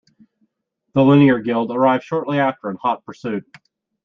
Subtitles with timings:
[0.95, 3.43] The Linear Guild arrives shortly after in hot pursuit.